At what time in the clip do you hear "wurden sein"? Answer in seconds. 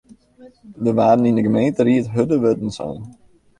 2.45-2.99